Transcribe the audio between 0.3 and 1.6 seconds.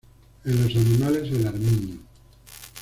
En los animales el